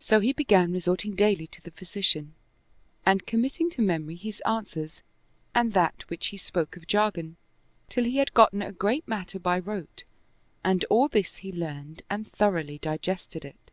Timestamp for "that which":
5.74-6.26